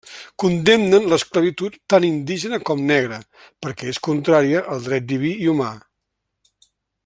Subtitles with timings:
[0.43, 3.19] Condemnen l'esclavitud tant indígena com negra,
[3.67, 5.71] perquè és contrària al dret diví i humà.